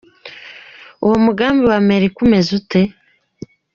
[1.05, 2.81] Uwo mugambi wa Amerika umeze gute?.